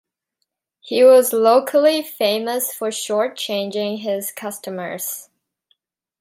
He 0.79 1.03
was 1.03 1.31
locally 1.31 2.01
famous 2.01 2.73
for 2.73 2.87
shortchanging 2.87 3.99
his 3.99 4.31
customers. 4.31 5.29